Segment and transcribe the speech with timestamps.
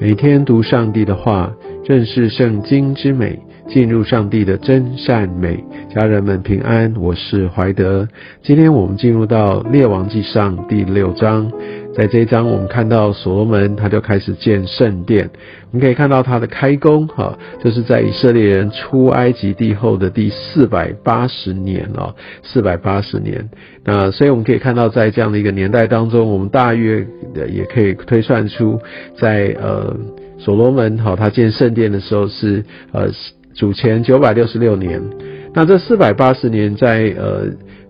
[0.00, 1.52] 每天读上帝的话，
[1.84, 5.58] 认识圣经之美，进入上帝的真善美。
[5.92, 8.06] 家人们平安，我是怀德。
[8.40, 11.50] 今天我们进入到列王记上第六章。
[11.98, 15.28] 在这一章，我们看到所罗门他就开始建圣殿。
[15.72, 23.50] 我们可以看到他的开工，哈，就是在以色列人出埃及地后的第四百八十年哦，四百八十年。
[23.82, 27.04] 那所以我们可以看到，在这样的一个年代当中，我们大约
[27.48, 28.80] 也可以推算出，
[29.16, 29.92] 在呃
[30.38, 33.08] 所罗门哈他建圣殿的时候是呃
[33.56, 35.02] 主前九百六十六年。
[35.52, 37.48] 那这四百八十年在呃。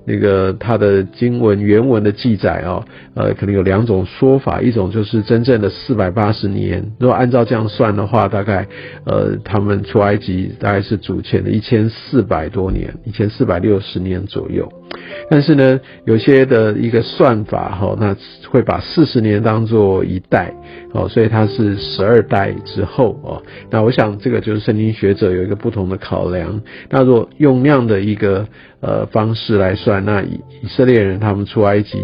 [0.08, 2.82] 那个他的经文原文的记载哦，
[3.14, 8.66] 呃，可能有两种说法，一种就是真正的四百八十年，如果按照这样算的话，大概
[9.04, 14.66] 呃，他们出埃及大概是主前的一千四百多年，一千四百六十年左右。
[15.30, 18.16] 但是呢，有些的一个算法哈，那
[18.48, 20.54] 会把四十年当做一代
[20.94, 23.42] 哦，所以它是十二代之后哦。
[23.70, 26.62] 那我想这个就是圣经学者有一个不同的考量。
[26.88, 28.46] 那如果用那样的一个
[28.80, 31.98] 呃方式来算，那以以色列人他们出埃及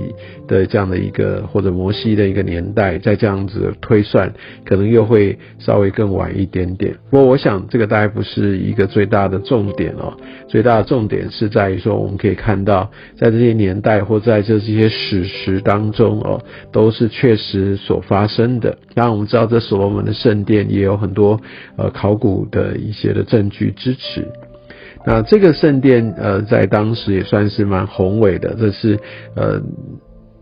[0.46, 4.32] 的这样的一个或者摩西的一个年代，再这样子推算，
[4.64, 6.94] 可能又会稍微更晚一点点。
[7.10, 10.16] 不过我想这个大概不是一个最大的重点哦，
[10.48, 12.90] 最大的重点是在于说我们可以看到。
[13.16, 18.76] 在这些年代或在这些史实当中哦，都是确实所发生的。
[18.94, 21.40] 当然，我们知道这所罗门的圣殿也有很多
[21.76, 24.26] 呃考古的一些的证据支持。
[25.06, 28.98] 那这个圣殿呃，在当时也算是蛮宏伟的，这是
[29.34, 29.60] 呃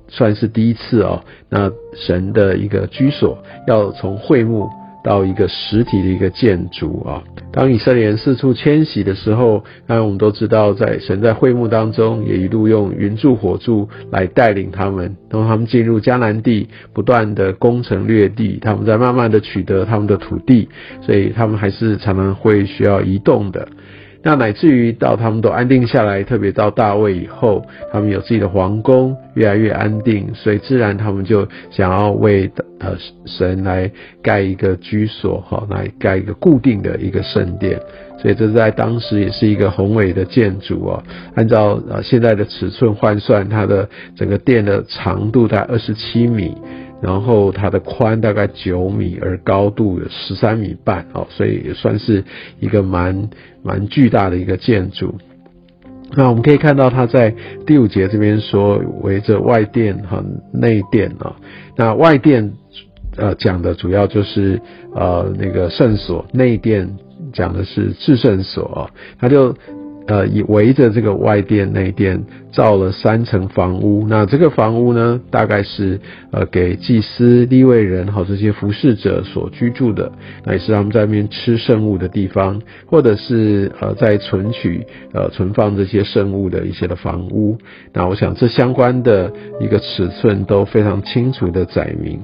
[0.09, 1.25] 算是第一次哦。
[1.49, 4.69] 那神的一个居所要从会幕。
[5.05, 20.69] 到一个实体的一个建筑啊，当以色列人四处迁徙的时候，当然我们都知道，在神在会幕当中也一路用云柱火柱来带领他们，当他们进入迦南地，不断的攻城略地，他们在慢慢的取得他们的土地，
[21.01, 23.67] 所以他们还是常常会需要移动的。
[24.25, 32.97] 那乃至于到他们都安定下来，特别到大卫以后，他们有自己的皇宫，越来越安定，所以自然他们就想要为呃
[33.27, 33.91] 神来
[34.23, 37.81] 盖一个居所，哈，来盖一个固定的一个圣殿，
[38.21, 41.03] 所以这在当时也是一个宏伟的建筑哦。
[41.35, 46.57] 按照呃现在的尺寸换算，它的整个殿的长度在二十七米。
[47.03, 52.25] 然后它的宽大概九米，而高度有十三米半，哦，所以也算是
[52.61, 53.29] 一个蛮
[53.63, 55.19] 蛮巨大的一个建筑。
[56.15, 57.35] 那我们可以看到，它在
[57.67, 61.35] 第五节这边说围着外殿和内殿啊。
[61.77, 62.53] 那外殿
[63.17, 64.63] 呃讲的主要就是
[64.95, 66.97] 呃那个圣所，内殿
[67.33, 69.55] 讲的是至圣所啊，它就。
[70.07, 74.07] 呃，以围着这个外殿内殿造了三层房屋。
[74.09, 80.11] 那这个房屋呢，大概是呃给祭司、立位人和这些服侍者所居住的，
[80.45, 87.57] 那也是他们在那边吃圣物的地方，或者是呃在存取、呃存放这些圣物的一些的房屋。
[87.93, 92.21] 那我想这相关的一个尺寸都非常清楚的载明。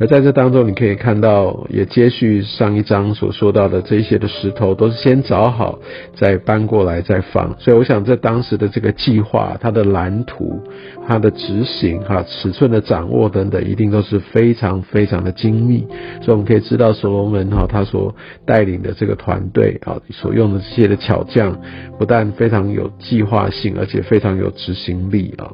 [0.00, 5.78] 而在这当中，你可以看到，也接续上一章所说到的这些的石头，都是先找好，
[6.16, 7.54] 再搬过来再放。
[7.58, 10.58] 所以，我想在当时的这个计划、它的蓝图、
[11.06, 15.86] 它的执行、哈尺寸的掌握等等，一定都是非常非常的精密。
[16.22, 18.14] 所以，我们可以知道所罗门哈他所
[18.46, 21.60] 带领的这个团队啊，所用的这些的巧匠，
[21.98, 25.52] 不但非常有计划性，而且非常有执行力啊。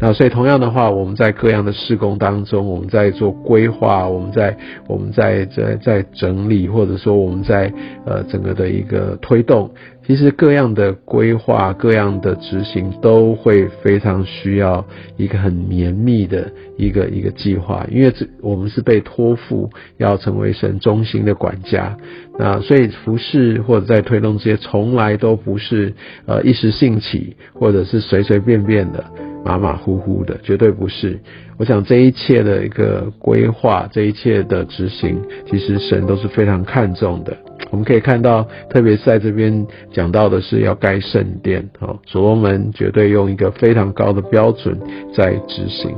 [0.00, 7.72] 那所以同样的话，我们在各样的施工当中，我们在做规划，我们在我们在在在整理，或者说我们在
[8.06, 9.68] 呃整个的一个推动，
[10.06, 14.86] 其实各样的规划、各样的执行都会非常需要
[15.16, 21.96] 一个很绵密的一个一个计划，因为这我们是被托付要成为神中心的管家，
[22.38, 25.92] 那所以服饰或者在推动这些，从来都不是
[26.26, 29.04] 呃一时兴起，或者是随随便便的。
[29.44, 31.18] 马马虎呼呼的，绝对不是。
[31.56, 35.18] 我想这一切的一个规划，这一切的执行，
[35.50, 37.34] 其实神都是非常看重的。
[37.70, 44.78] 我们可以看到，特别是在这边讲到的是要盖圣殿，哦，所罗门绝对用一个非常高的标准
[45.14, 45.90] 在执行。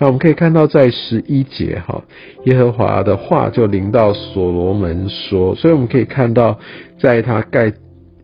[0.00, 2.02] 那我们可以看到，在十一节，哈，
[2.46, 6.58] 耶和华的话就临到所罗门说，所以我们可以看到，
[6.98, 7.72] 在他盖。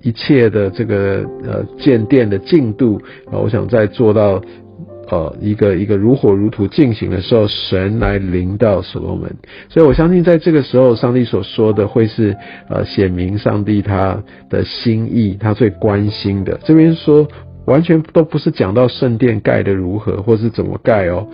[0.07, 3.01] 一切的这个呃建殿的进度
[3.33, 4.39] 啊，我想在做到
[5.11, 9.37] 呃一个一个如火如荼进行的时候，神来临到所罗门，
[9.69, 12.37] 所以我相信在这个时候，上帝所说的会是
[12.69, 16.59] 呃显明上帝他的心意，他最关心的。
[16.65, 17.29] 这边说
[17.67, 21.27] 完全都不是讲到圣殿盖的如何或是怎么盖哦，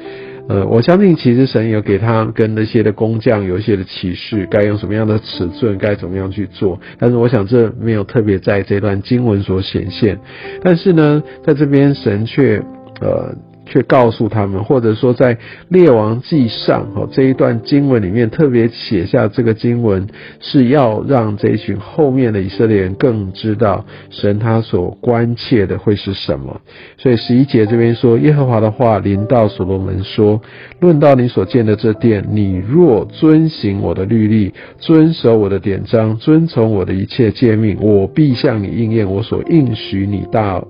[0.49, 6.81] 呃，我相信其实神有给他跟那些的工匠有一些的启示，该用什么样的尺寸，该怎么样去做。
[6.99, 10.19] 但是我想这没有特别在这段经文所显现。
[10.63, 12.63] 但是呢，在这边神却
[13.01, 13.35] 呃。
[13.71, 15.39] 却告诉他们，或者说在
[15.69, 20.07] 列王记上哦这一段经文里面特别写下这个经文，
[20.41, 26.61] 是要让这一群后面的以色列人更知道神他所关切的会是什么。
[26.99, 30.43] 所以十一节这边说，耶和华的话临到所罗门说
[30.81, 40.61] ：“论到你所建的这殿，你若遵行我的律例，遵守我的典章，遵从我的一切诫命，我必向你应验我所应许你大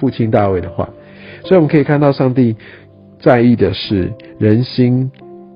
[0.00, 0.88] 父亲大卫的话。”
[1.42, 2.54] 所以我们可以看到，上帝
[3.20, 5.10] 在意的是人心，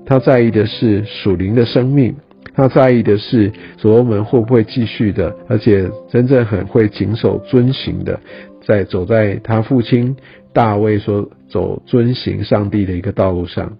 [0.05, 2.15] 他在意的是属灵的生命，
[2.53, 8.19] 他在意的是所罗门会不会继续的，而且真正很会谨守遵行的，
[8.63, 10.15] 在走在他父亲
[10.53, 13.77] 大卫所走遵行上帝的一个道路上。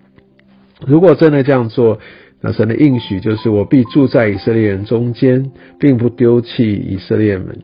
[0.85, 1.99] 如果真的这样做，
[2.41, 7.57] 那神的应许就是我必住在以色列人中间，并不丢弃以色列们。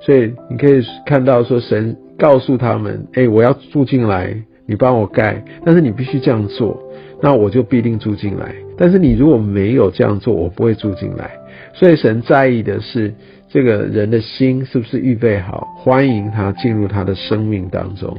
[0.00, 1.96] 所以你可以看到说神。
[2.18, 4.36] 告诉他们：“哎，我要住进来，
[4.66, 6.82] 你帮我盖，但是你必须这样做，
[7.22, 8.54] 那我就必定住进来。
[8.78, 11.30] 但是你如果没有这样做，我不会住进来。
[11.72, 13.14] 所以神在意的是
[13.48, 18.16] 这个人的心是不是预备好，欢迎他进入他的生命当中。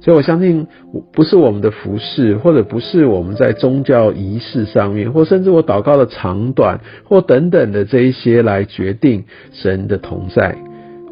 [0.00, 0.66] 所以我相信，
[1.12, 10.56] 不是我们的服饰，或者不是我们在宗教仪式上面，或甚至我祷告的长短，或等等的这一些来决定神的同在。”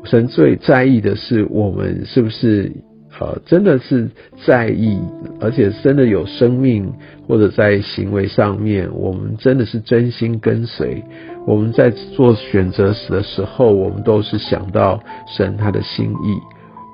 [0.06, 2.72] 神最在意的是我们是不是
[3.18, 4.08] 呃真的是
[4.46, 4.98] 在意，
[5.40, 6.92] 而且真的有生命，
[7.26, 11.02] 或者在行为上面，我们真的是真心跟随。
[11.46, 15.00] 我们在做选择时的时候，我们都是想到
[15.36, 16.38] 神他的心意。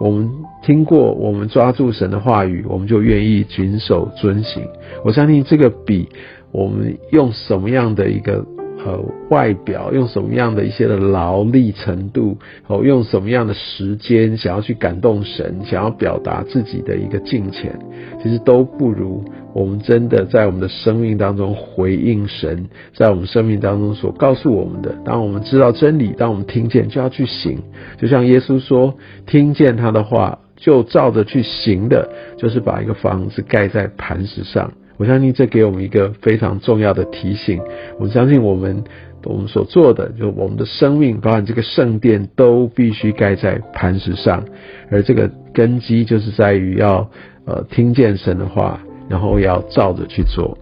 [0.00, 0.30] 我们
[0.62, 4.62] 听过，我们抓住神的话语，我们就愿意谨守遵行。
[5.04, 6.08] 我相信这个比
[6.50, 8.44] 我们用什么样的一个。
[8.84, 8.98] 呃，
[9.30, 12.36] 外表用什么样的一些的劳力程度，
[12.66, 17.78] 哦，用什么样的时间，想要去感动神，想要表达自己的一个敬虔，
[18.20, 19.24] 其实都不如
[19.54, 24.92] 我们真的在我们的生命当中回应神，在我们生命当中所告诉我们的。
[25.04, 27.62] 当我们知道真理，当我们听见，就要去行。
[27.98, 28.96] 就像耶稣说，
[29.26, 34.72] 听见他的话，就照着去行的，就是把一个房子盖在磐石上。
[35.02, 37.60] 我相信这给我们一个非常重要的提醒。
[37.98, 38.84] 我相信我们
[39.24, 44.44] 我们所做的，就我们的生命，包含这个圣殿，都必须盖在磐石上。
[44.92, 47.10] 而这个根基，就是在于要
[47.46, 50.56] 呃听见神的话，然后要照着去做。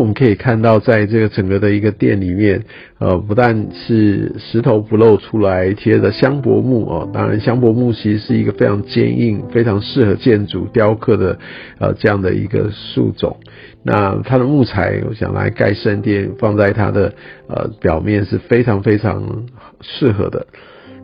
[0.00, 2.64] 我们可以看到，在这个整个的一个殿里面，
[2.98, 11.38] 呃，不但是石头不露出来贴着香柏木哦，当然香柏木其实是一个非常坚硬、非常适合建筑雕刻的
[11.78, 13.36] 呃这样的一个树种。
[13.82, 17.12] 那它的木材，我想来盖圣殿，放在它的
[17.48, 19.44] 呃表面是非常非常
[19.82, 20.46] 适合的。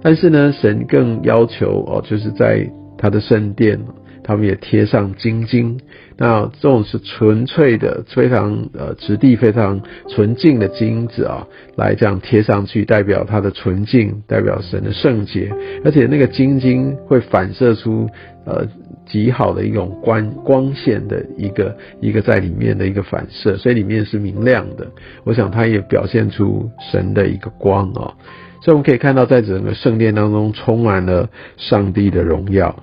[0.03, 3.79] 但是呢，神更要求哦，就是在它的圣殿。
[4.27, 5.79] 他们也贴上金晶，
[6.17, 11.47] 那这种是纯粹的、非常呃质地非常纯净的金子啊，
[11.77, 15.49] 来这样贴上去，代表它的纯净，代表神的圣洁，
[15.85, 18.09] 而且那个金晶会反射出
[18.45, 18.67] 呃
[19.07, 24.85] 极好的一种光光线的一个一个在里面的一个反射，所以里面是明亮的。
[25.23, 28.11] 我想它也表现出神的一个光啊，
[28.61, 32.75] 所以我们可以看到，在整个圣殿当中充满了上帝的荣耀。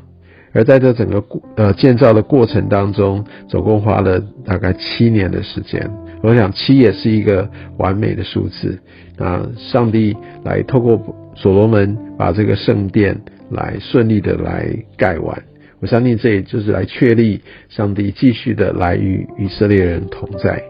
[0.54, 5.90] 而在这整个过呃建造的过程当中，总共花了大概七年的时间。
[6.22, 8.80] 我想七也是一个完美的数字。
[9.18, 11.00] 啊，上帝来透过
[11.36, 13.20] 所罗门把这个圣殿
[13.50, 15.44] 来顺利的来盖完。
[15.80, 20.62] 我相信这也就是来确立上帝继续的来与以色列人同在。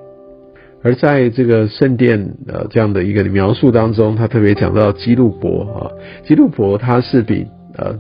[0.82, 5.92] 而在这个圣殿呃这样的一个描述当中，他特别讲到基路伯啊，
[6.26, 7.46] 基路伯他是比
[7.78, 8.00] 呃。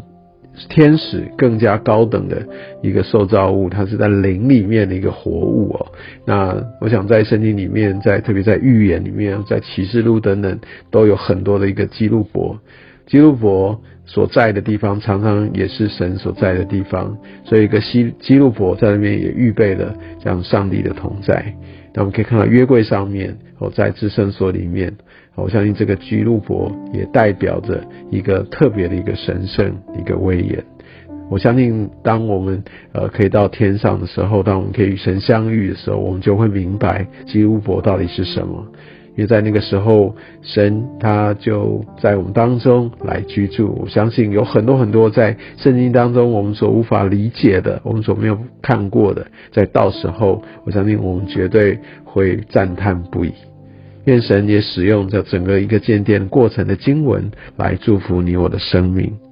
[0.69, 2.47] 天使更加高等的
[2.81, 5.87] 一个受造物，它是在灵里面的一个活物哦。
[6.25, 10.59] 那我想在圣经里面，在特别在预言里面，在启示录等等，
[10.91, 12.59] 都有很多的一个基路伯。
[13.05, 21.53] 基路伯所在的地方，常常也是神所在的地方，所以一个基基路伯在那边也预备了这样上帝的同在。
[21.93, 24.93] 那我们可以看到约柜上面，我在自生所里面
[25.35, 30.63] 我相信这个基路伯也代表着一个特别的一个神圣一个威严。
[31.29, 38.67] 我相信当我们呃可以到天上的时候当我们可以与神相遇的时候我们就会明白基督伯到底是什么。
[39.15, 43.77] 因为在那个时候神他就在我们当中来居住。
[43.81, 53.31] 我相信有很多很多在圣经当中我们所无法理解的我们所没有看过的在到时候我相信我们绝对会赞叹不已。
[54.05, 59.22] 愿神也使用这整个一个渐变过程的经文来祝福你我的生命。